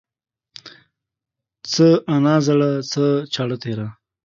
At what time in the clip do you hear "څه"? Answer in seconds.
1.71-1.87, 2.91-3.05